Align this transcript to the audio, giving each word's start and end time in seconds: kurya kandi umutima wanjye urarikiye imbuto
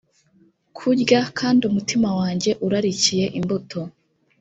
kurya 0.77 1.21
kandi 1.39 1.61
umutima 1.69 2.09
wanjye 2.19 2.51
urarikiye 2.65 3.25
imbuto 3.39 3.79